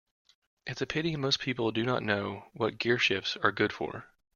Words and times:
It's 0.65 0.81
a 0.81 0.87
pity 0.87 1.15
most 1.15 1.39
people 1.39 1.71
do 1.71 1.83
not 1.85 2.01
know 2.01 2.47
what 2.53 2.79
gearshifts 2.79 3.37
are 3.43 3.51
good 3.51 3.71
for. 3.71 4.09